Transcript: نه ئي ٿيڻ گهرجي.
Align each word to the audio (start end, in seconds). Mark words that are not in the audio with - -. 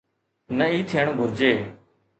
نه 0.57 0.65
ئي 0.71 0.79
ٿيڻ 0.89 1.07
گهرجي. 1.17 1.51